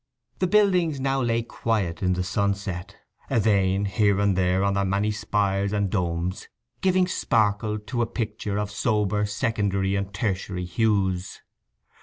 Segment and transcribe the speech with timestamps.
[0.39, 2.95] The buildings now lay quiet in the sunset,
[3.29, 6.47] a vane here and there on their many spires and domes
[6.81, 11.43] giving sparkle to a picture of sober secondary and tertiary hues.